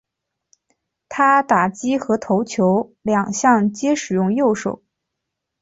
[1.09, 4.81] 他打击和投球两项皆使用右手。